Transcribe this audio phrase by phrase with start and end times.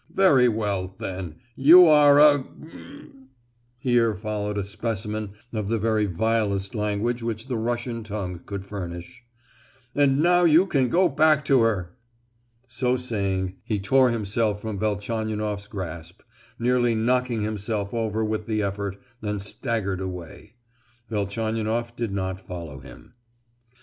[0.11, 2.43] "Very well, then, you are a——!"
[3.77, 9.21] (here followed a specimen of the very vilest language which the Russian tongue could furnish);
[9.93, 11.95] "and now you can go back to her!"
[12.67, 16.21] So saying he tore himself from Velchaninoff's grasp,
[16.57, 20.55] nearly knocking himself over with the effort, and staggered away.
[21.11, 23.13] Velchaninoff did not follow him.